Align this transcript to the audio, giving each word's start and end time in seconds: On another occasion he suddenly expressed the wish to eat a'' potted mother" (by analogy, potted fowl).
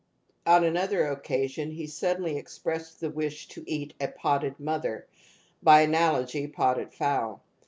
On 0.47 0.63
another 0.63 1.05
occasion 1.05 1.69
he 1.73 1.85
suddenly 1.85 2.35
expressed 2.35 2.99
the 3.01 3.11
wish 3.11 3.47
to 3.49 3.63
eat 3.67 3.93
a'' 3.99 4.07
potted 4.21 4.59
mother" 4.59 5.05
(by 5.61 5.81
analogy, 5.81 6.47
potted 6.47 6.91
fowl). 6.91 7.43